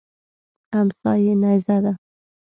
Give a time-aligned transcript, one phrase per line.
[0.79, 1.91] امسا یې نیزه ده.